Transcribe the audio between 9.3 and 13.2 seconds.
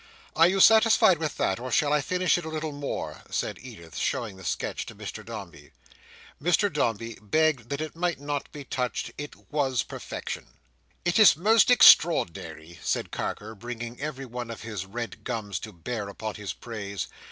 was perfection. "It is most extraordinary," said